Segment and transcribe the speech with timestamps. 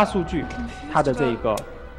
[0.00, 0.46] 大数据
[0.90, 1.54] 它的这个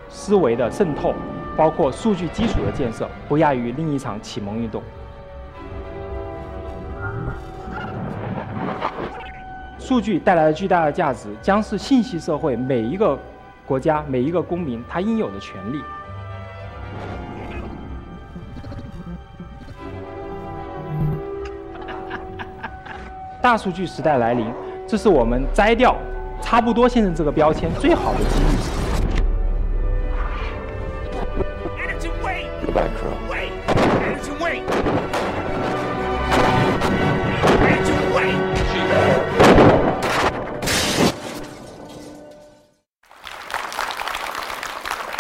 [0.10, 1.14] 思维的渗透，
[1.56, 4.82] 包括数据基础的建设，不亚于另一场启蒙运动。
[9.78, 13.16] 数据带来的巨大的价值，将是信息社会每一个
[13.68, 15.80] 国家每一个公民他应有的权利。
[23.40, 24.52] 大数据时代来临，
[24.88, 25.96] 这是我们摘掉
[26.42, 28.82] “差不多先生”这个标签最好的机遇。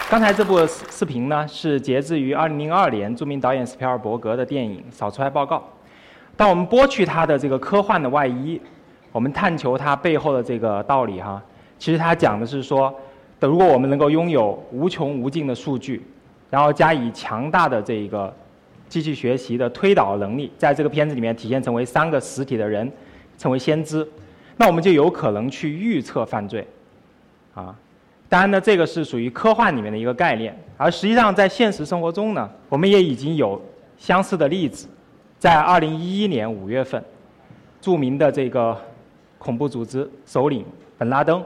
[0.09, 5.55] 刚才这部视频呢，是截自于2002年著名导演斯皮尔伯格的电影《扫除派报告》。
[6.35, 8.61] 当我们剥去它的这个科幻的外衣，
[9.11, 11.41] 我们探求它背后的这个道理哈，
[11.77, 12.93] 其实它讲的是说，
[13.39, 16.01] 如果我们能够拥有无穷无尽的数据，
[16.49, 18.33] 然后加以强大的这个
[18.87, 22.89] 机器学习的推导能力，在这个片子里面体现成为三个实体的人，
[23.37, 24.07] 成为先知，
[24.57, 26.67] 那我们就有可能去预测犯罪，
[27.53, 27.75] 啊。
[28.29, 33.61] 当然呢，这个是属于科幻里面的一个概念，而实际上在现实生活中呢，我们也已经有
[33.97, 34.87] 相似的例子。
[35.37, 37.03] 在2011年5月份，
[37.81, 38.77] 著名的这个
[39.41, 40.63] 恐怖组织首领
[40.99, 41.43] 本拉登，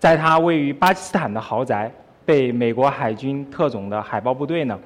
[0.00, 1.88] 在他位于巴基斯坦的豪宅
[2.24, 4.76] 被美国海军特种的海豹部队呢，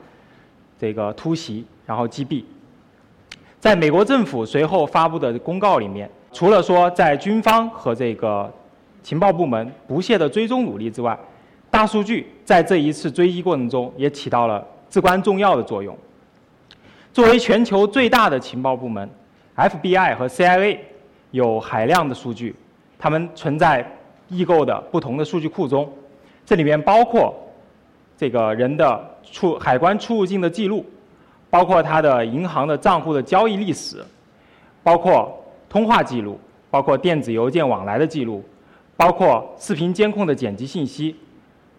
[0.79, 2.45] 这个突袭然后击毙。
[3.59, 8.53] 在美国政府随后发布的公告里面，除了说在军方和这个
[9.03, 11.19] 情报部门不懈的追踪努力之外，
[11.71, 15.97] 大数据在这一次追击过程中也起到了至关重要的作用。
[17.11, 19.09] 作为全球最大的情报部门
[19.57, 20.79] ，FBI 和 CIA
[21.35, 22.55] 有海量的数据，
[22.97, 23.85] 它们存在
[24.29, 25.93] 异构的不同的数据库中，
[26.47, 27.35] 这里面包括
[28.17, 30.87] 这个人的出海关出入境的记录，
[31.51, 33.97] 包括他的银行的账户的交易历史，
[34.85, 35.37] 包括
[35.69, 36.39] 通话记录，
[36.71, 38.43] 包括电子邮件往来的记录。
[38.97, 41.17] 包括视频监控的剪辑信息，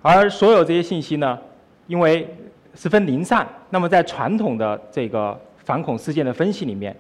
[0.02, 1.40] 而所有这些信息呢，
[1.88, 2.28] 因为
[2.74, 6.94] 十分零散，那么在传统的这个反恐事件的分析里面，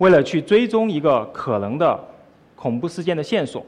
[0.00, 1.98] 为了去追踪一个可能的
[2.56, 3.64] 恐怖事件的线索，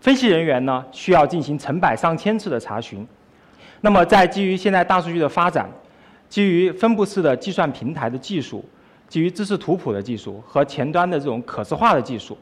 [0.00, 3.06] 分析人员呢需要进行成百上千次的查询。
[3.82, 5.68] 那么在基于现在大数据的发展，
[6.30, 8.64] 基于分布式的计算平台的技术，
[9.06, 12.36] 基于知识图谱的技术和前端的这种可视化的技术，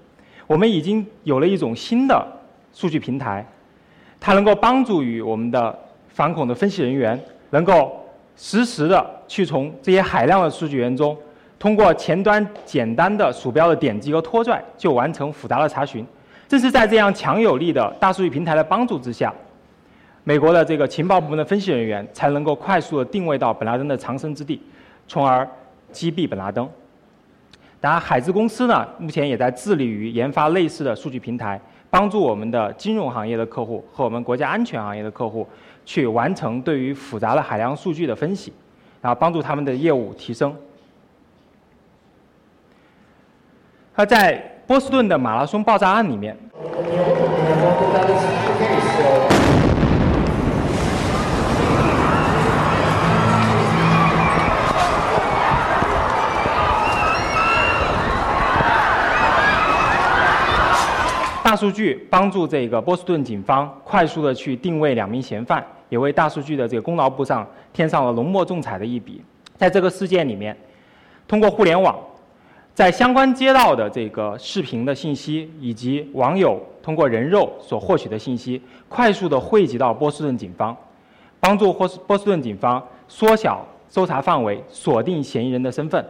[0.46, 2.26] 我们已经有了一种新的。
[2.72, 3.46] 数据平台，
[4.18, 5.78] 它能够帮助于我们的
[6.08, 7.16] 反恐的分析人员，
[7.50, 11.16] 能够实时的去从这些海量的数据源中，
[11.64, 16.06] 通过前端简单的鼠标的点击和拖拽，就完成复杂的查询。
[16.46, 19.32] 正是在这样强有力的大数据平台的帮助之下，
[20.24, 24.60] 美国的这个情报部门的分析人员才能够快速的定位到本拉登的藏身之地，
[25.08, 25.48] 从而
[25.90, 26.68] 击毙本拉登。
[27.80, 31.58] 当然，海之公司呢，目前也在致力于研发类似的数据平台。
[31.88, 35.48] 帮助我们的金融行业的客户和我们国家安全行业的客户
[35.86, 38.52] 去完成对于复杂的海量数据的分析，
[39.00, 40.54] 然后帮助他们的业务提升。
[43.96, 44.32] 他在
[44.66, 46.36] 波士顿的马拉松爆炸案里面。
[61.44, 69.22] 大数据帮助这个波士顿警方快速的去定位两名嫌犯，也为大数据的这个功劳簿上添上了浓墨重彩的一笔。
[69.56, 70.56] 在这个事件里面，
[71.28, 71.96] 通过互联网，
[72.74, 80.76] 在相关街道的这个视频的信息以及网友通过人肉所获取的信息，快速的汇集到波士顿警方，
[81.38, 86.04] 帮助波士波士顿警方缩小搜查范围，锁定嫌疑人的身份。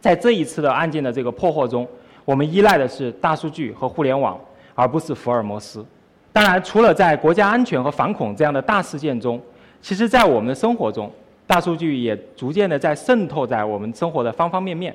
[0.00, 1.86] 在这一次的案件的这个破获中，
[2.24, 4.38] 我们依赖的是大数据和互联网。
[4.80, 5.84] 而不是福尔摩斯。
[6.32, 9.42] 当然，除了在国家安全和反恐这样的大事件中，
[9.82, 11.10] 其实在我们的生活中，
[11.48, 14.94] 大数据也逐渐的在渗透在我们生活的方方面面。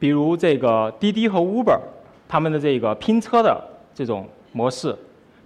[0.00, 1.78] 比如这个滴滴和 Uber，
[2.26, 3.62] 他们的这个拼车的
[3.94, 4.96] 这种模式，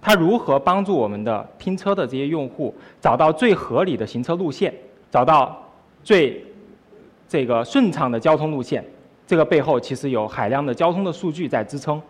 [0.01, 4.73] 它如何帮助我们的拼车的这些用户找到最合理的行车路线，
[5.11, 5.61] 找到
[6.03, 6.43] 最
[7.27, 8.83] 这个顺畅的交通路线？
[9.27, 12.01] 这个背后其实有海量的交通的数据在支撑。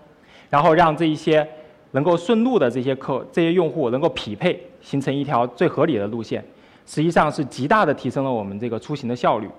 [0.48, 1.46] 然后让这一些
[1.92, 6.46] 能够顺路的这些客、这些用户能够匹配，形成一条最合理的路线，
[6.86, 9.50] 实际上是极大的提升了我们这个出行的效率。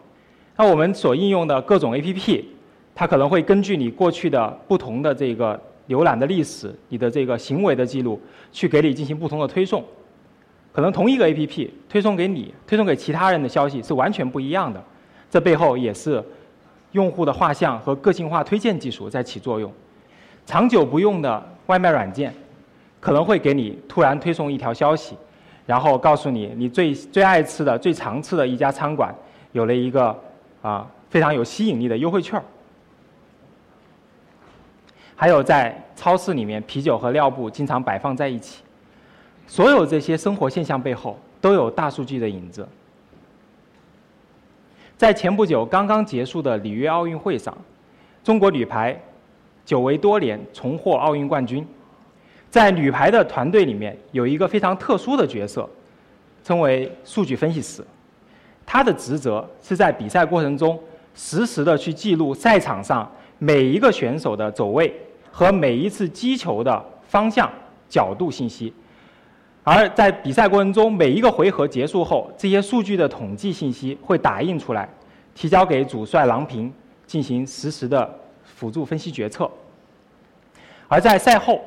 [0.57, 2.45] 那我们所应用的各种 APP，
[2.99, 8.19] 它可能会根据你过去的不同的这个浏览的历史、你的这个行为的记录，
[8.51, 9.85] 去给你进行不同的推送。
[10.73, 14.83] 可能同一个 APP 推送给你、推送给其他人的消息是完全不一样的。
[15.31, 16.25] 这背后也是
[16.93, 19.71] 用户的画像和个性化推荐技术在起作用。
[20.47, 22.35] 长久不用的外卖软件，
[22.99, 25.15] 可能会给你突然推送一条消息，
[25.67, 29.15] 然后告诉你你最最爱吃的、最常吃的一家餐馆
[29.53, 30.19] 有了一个
[30.63, 32.45] 啊非常有吸引力的优惠券儿。
[35.17, 38.63] 还有在超市里面，啤酒和尿布经常摆放在一起。
[39.47, 42.69] 所有这些生活现象背后都有大数据的影子。
[44.99, 47.57] 在前不久刚刚结束的里约奥运会上，
[48.23, 48.99] 中国女排
[49.65, 51.67] 久违多年重获奥运冠军。
[52.51, 55.69] 在女排的团队里面，有一个非常特殊的角色，
[56.45, 57.85] 称为数据分析师。
[58.65, 60.79] 他的职责是在比赛过程中
[61.15, 64.93] 实时的去记录赛场上每一个选手的走位
[65.37, 67.47] 和每一次击球的方向、
[67.91, 68.73] 角度信息。
[69.63, 74.89] 而在比赛过程中，每一个回合结束后，这些数据的统计信息会打印出来，
[75.35, 76.73] 提交给主帅郎平
[77.07, 79.51] 进行实时的辅助分析决策。
[80.89, 81.61] 而在赛后，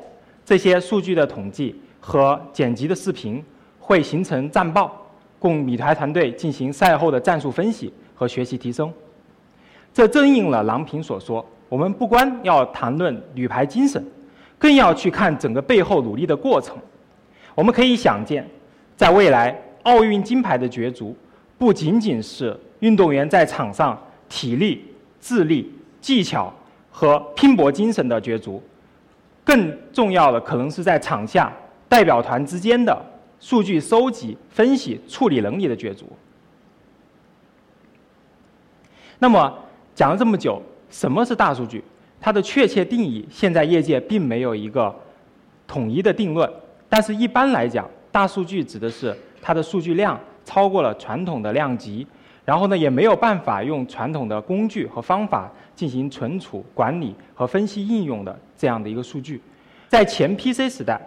[0.44, 3.44] 这些数据的统计和剪辑的视频
[3.80, 5.00] 会形成战报，
[5.38, 8.92] 供米台团队进行赛后的战术分析和学习提升。
[9.94, 14.04] 这正应了郎平所说：我们不光要谈论女排精神，
[14.58, 16.76] 更要去看整个背后努力的过程。
[17.56, 18.46] 我们可以想见，
[18.98, 21.16] 在未来奥运金牌的角逐，
[21.58, 24.84] 不仅仅是运动员在场上体力、
[25.22, 25.72] 智力、
[26.02, 26.52] 技巧
[26.90, 28.62] 和拼搏精神的角逐，
[29.44, 31.52] 更重要的可能是在场下
[31.88, 33.00] 代表团之间的
[33.40, 36.06] 数据收集、分析、处理能力的角逐。
[39.20, 39.54] 那么
[39.94, 41.84] 讲了这么久，什么是大数据？
[42.22, 44.94] 它的确切定义，现在业界并没有一个
[45.68, 46.52] 统一的定论。
[46.90, 52.06] 但是，一般来讲，大数据指的是它的数据量超过了传统的量级，
[52.44, 59.42] 然后呢，也没有办法用传统的工具和方法进行存储、管理和分析应用的这样的一个数据。
[59.88, 61.00] 在前 PC 时代，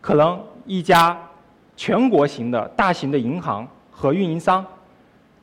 [0.00, 1.18] 可能一家
[1.76, 4.64] 全国型的大型的银行和运营商，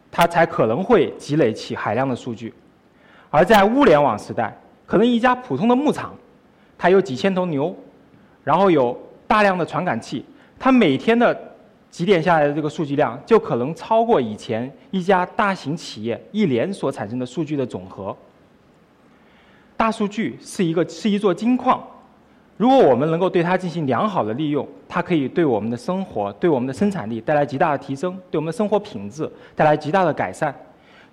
[0.10, 2.50] 它才可能会积累起海量的数据；
[3.36, 4.56] 而在物联网时代，
[4.86, 6.16] 可能一家普通的牧场，
[6.78, 7.76] 它有几千头牛，
[8.44, 8.98] 然后有。
[9.28, 10.24] 大量的传感器，
[10.60, 11.36] 它每天的
[11.90, 18.16] 几点下来的这个数据量，就可能超过以前一家大型企业一年所产生的数据的总和。
[19.76, 21.84] 大数据是一个是一座金矿，
[22.56, 30.54] 如果我们能够对它进行良好的利用，它可以对我们的生活、对我们的生产力带来极大的提升，对我们的生活品质带来极大的改善。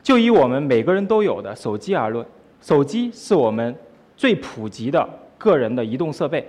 [0.02, 2.26] 就以我们每个人都有的手机而论，
[2.60, 3.74] 手机是我们
[4.16, 5.08] 最普及的
[5.38, 6.46] 个人的移动设备。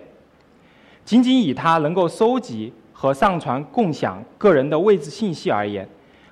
[1.06, 5.88] 仅仅以它能够收集和上传、共享个人的位置信息而言，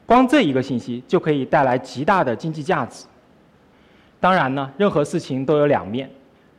[0.05, 3.05] 光这一个信息就可以带来极大的经济价值。
[4.19, 6.09] 当然呢，任何事情都有两面，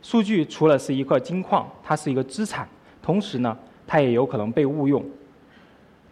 [0.03, 2.69] 数据除了是一块金矿，它是一个资产，
[3.00, 3.56] 同时呢，
[3.87, 5.03] 它也有可能被误用。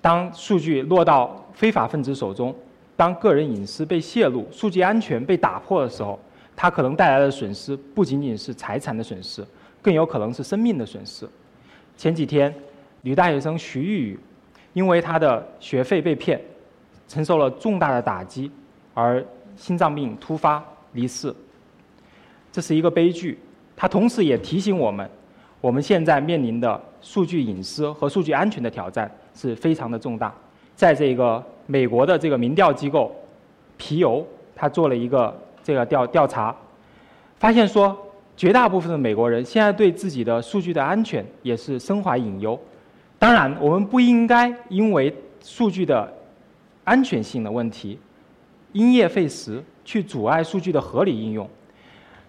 [0.01, 2.55] 当数据落到非法分子手中，
[3.01, 6.21] 当个人隐私被泄露、数据安全被打破的时候，
[6.55, 9.43] 它可能带来的损失不仅仅是财产的损失，
[9.81, 11.27] 更有可能是生命的损失。
[11.97, 12.55] 前几天，
[13.01, 14.21] 女大学生徐玉玉，
[14.75, 16.39] 因为她的学费被骗，
[17.09, 18.53] 承受了重大的打击，
[18.93, 19.25] 而
[19.57, 21.35] 心脏病突发离世。
[22.53, 23.39] 这是一个悲剧，
[23.75, 25.09] 它同时也提醒我们，
[25.63, 30.35] 我们现在面临的数据隐私和数据安全的挑战是非常的重大。
[30.77, 33.15] 在这个美国的这个民调机构
[33.79, 36.55] 皮尤，他做了一个这个调调查，
[37.39, 37.97] 发现说。
[38.37, 42.59] 绝大部分的美国人现在对自己的数据的安全也是深怀隐忧。
[43.19, 46.11] 当然，我们不应该因为数据的
[46.85, 47.99] 安全性的问题
[48.73, 51.47] 因噎废食，去阻碍数据的合理应用。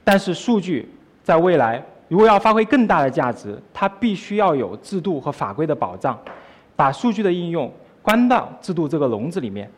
[0.04, 0.92] 但是，数据
[1.24, 6.20] 在未来如果要发挥更大的价值，它必须要有制度和法规的保障，
[6.76, 7.72] 把数据的应用
[8.02, 9.70] 关到制度这个笼子里面，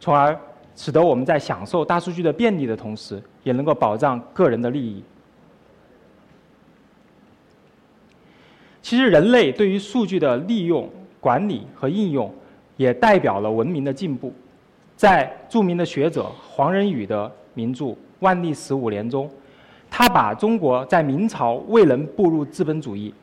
[0.00, 0.38] 从而
[0.76, 5.02] 使得我们在享受大数据的便利的同时，也能够保障个人的利益。
[8.82, 12.32] 其实，人类对于数据的利用、管理和应用，
[12.76, 14.32] 也代表了文明的进步。
[14.96, 17.84] 在著名的学者黄仁宇的名著
[18.20, 19.30] 《万历十五年》中，
[19.90, 23.14] 他把中国在明朝未能步入资本主义，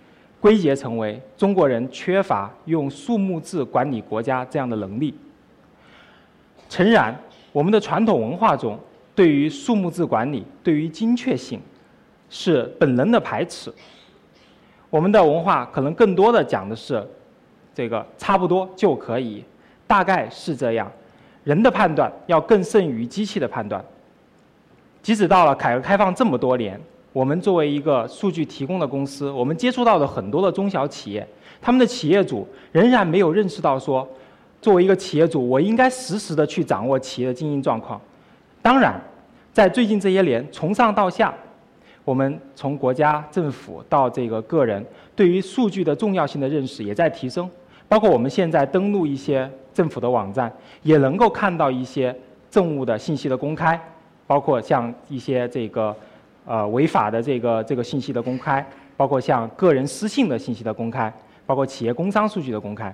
[0.41, 5.13] 归结成为中国人缺乏用数目字管理国家这样的能力。
[6.67, 7.15] 诚然，
[7.51, 8.77] 我们的传统文化中
[9.13, 11.61] 对于数目字管理、对于精确性，
[12.29, 13.71] 是本能的排斥。
[14.89, 17.05] 我们的文化可能更多的讲的是，
[17.75, 19.43] 这个差不多就可以，
[19.85, 20.91] 大概是这样。
[21.43, 23.83] 人的判断要更胜于机器的判断。
[25.01, 26.79] 即使到了改革开放这么多年，
[27.13, 31.27] 我们作为一个数据提供的公司，我们接触到的很多的中小企业，
[31.61, 34.07] 他们的企业主仍然没有认识到说，
[34.61, 37.99] 作为一个企业主，我应该实时的去掌握企业的经营状况。
[38.61, 39.01] 当然，
[39.51, 41.33] 在最近这些年，从上到下。
[42.03, 44.83] 我们从国家政府到这个个人，
[45.15, 47.47] 对于数据的重要性的认识也在提升。
[47.87, 50.51] 包括我们现在登录一些政府的网站，
[50.81, 52.15] 也能够看到一些
[52.49, 53.79] 政务的信息的公开，
[54.25, 55.95] 包括像一些这个
[56.45, 58.65] 呃违法的这个这个信息的公开，
[58.97, 61.11] 包括像个人私信的信息的公开，
[61.45, 62.93] 包括企业工商数据的公开。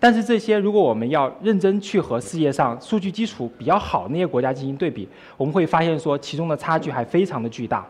[0.00, 7.86] 但是这些，如果我们要认真去和世界上数据基础比较好那些国家进行对比，我们会发现说其中的差距还非常的巨大。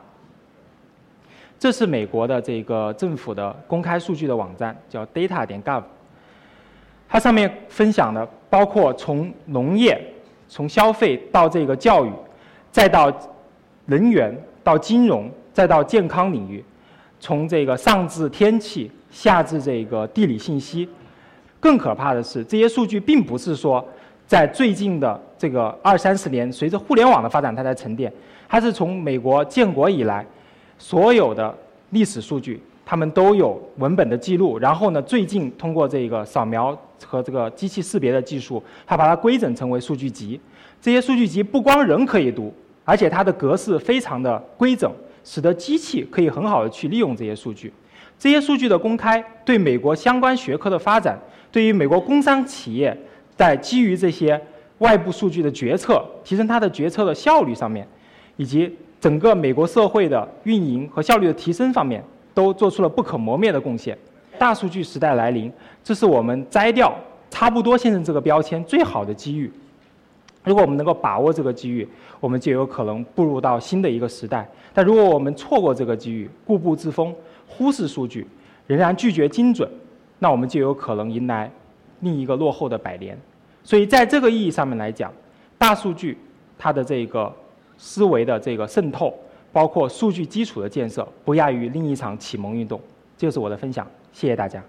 [1.59, 5.83] 这是美国的这个政府的公开数据的网站，叫 data 点 gov。
[7.09, 9.99] 它上面分享的包括从农业、
[10.49, 12.11] 从消费到这个教育，
[12.71, 13.11] 再到
[13.87, 16.64] 能源、到金融、再到健康领域，
[17.21, 20.88] 从这个上至天气，下至这个地理信息。
[21.61, 23.87] 更可怕的是，这些数据并不是说
[24.26, 28.12] 在最近的这个二三十年，随着互联网的发展它在沉淀，
[28.49, 30.26] 它是从美国建国以来。
[30.78, 31.57] 所有的
[31.90, 34.59] 历史数据，他们都有文本的记录。
[34.59, 40.40] 然后呢，最近通过这个扫描和这个机器识别的技术，它把它规整成为数据集。
[40.81, 42.52] 这些数据集不光人可以读，
[42.85, 44.91] 而且它的格式非常的规整，
[45.25, 47.73] 使得机器可以很好的去利用这些数据。
[48.19, 51.19] 这些数据的公开，对美国相关学科的发展，
[51.51, 52.97] 对于美国工商企业
[53.37, 54.41] 在基于这些
[54.79, 57.87] 外部数据的决策，提升它的决策的效率上面，
[58.37, 58.75] 以及。
[59.03, 62.01] 整个美国社会的运营和效率的提升方面，
[62.33, 63.99] 都做出了不可磨灭的贡献。
[64.39, 66.97] 大数据时代来临，这是我们摘掉
[67.29, 69.53] “差不多先生”这个标签最好的机遇。
[70.44, 71.87] 如果我们能够把握这个机遇，
[72.20, 74.49] 我们就有可能步入到新的一个时代。
[74.75, 77.14] 但如果我们错过这个机遇，固步自封，
[77.46, 78.26] 忽视数据，
[78.66, 79.70] 仍然拒绝精准，
[80.18, 81.50] 那我们就有可能迎来
[82.00, 83.18] 另一个落后的百年。
[83.62, 85.12] 所以，在这个意义上面来讲，
[85.58, 86.18] 大数据
[86.58, 87.32] 它的这个。
[87.78, 89.12] 思维的这个渗透，
[89.50, 92.80] 包括数据基础的建设，不亚于另一场启蒙运动。
[93.16, 94.62] 这就是我的分享，谢谢大家。